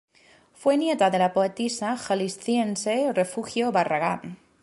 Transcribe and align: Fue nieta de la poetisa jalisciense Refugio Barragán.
Fue 0.55 0.77
nieta 0.77 1.11
de 1.11 1.19
la 1.19 1.31
poetisa 1.31 1.95
jalisciense 1.95 3.13
Refugio 3.13 3.71
Barragán. 3.71 4.39